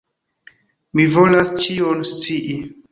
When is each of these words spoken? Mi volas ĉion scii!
Mi 0.99 1.07
volas 1.19 1.55
ĉion 1.67 2.05
scii! 2.15 2.63